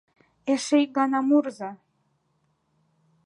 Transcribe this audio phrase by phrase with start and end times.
[0.51, 1.71] —Эше ик гана мурыза!